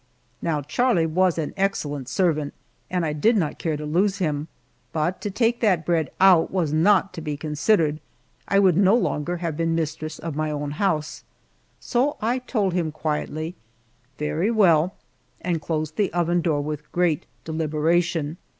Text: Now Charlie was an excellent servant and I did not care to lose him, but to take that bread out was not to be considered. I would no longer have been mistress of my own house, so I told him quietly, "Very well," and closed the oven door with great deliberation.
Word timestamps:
Now 0.41 0.63
Charlie 0.63 1.05
was 1.05 1.37
an 1.37 1.53
excellent 1.55 2.09
servant 2.09 2.55
and 2.89 3.05
I 3.05 3.13
did 3.13 3.37
not 3.37 3.59
care 3.59 3.77
to 3.77 3.85
lose 3.85 4.17
him, 4.17 4.47
but 4.91 5.21
to 5.21 5.29
take 5.29 5.59
that 5.59 5.85
bread 5.85 6.09
out 6.19 6.49
was 6.49 6.73
not 6.73 7.13
to 7.13 7.21
be 7.21 7.37
considered. 7.37 7.99
I 8.47 8.57
would 8.57 8.75
no 8.75 8.95
longer 8.95 9.37
have 9.37 9.55
been 9.55 9.75
mistress 9.75 10.17
of 10.17 10.35
my 10.35 10.49
own 10.49 10.71
house, 10.71 11.23
so 11.79 12.17
I 12.19 12.39
told 12.39 12.73
him 12.73 12.91
quietly, 12.91 13.53
"Very 14.17 14.49
well," 14.49 14.95
and 15.39 15.61
closed 15.61 15.97
the 15.97 16.11
oven 16.13 16.41
door 16.41 16.61
with 16.61 16.91
great 16.91 17.27
deliberation. 17.45 18.37